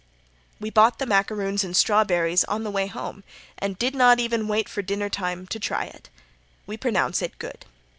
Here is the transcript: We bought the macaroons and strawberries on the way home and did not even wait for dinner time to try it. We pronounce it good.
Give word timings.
We 0.59 0.71
bought 0.71 0.97
the 0.97 1.05
macaroons 1.05 1.63
and 1.63 1.77
strawberries 1.77 2.43
on 2.45 2.63
the 2.63 2.71
way 2.71 2.87
home 2.87 3.23
and 3.59 3.77
did 3.77 3.93
not 3.93 4.19
even 4.19 4.47
wait 4.47 4.67
for 4.67 4.81
dinner 4.81 5.09
time 5.09 5.45
to 5.45 5.59
try 5.59 5.85
it. 5.85 6.09
We 6.65 6.75
pronounce 6.75 7.21
it 7.21 7.37
good. 7.37 7.65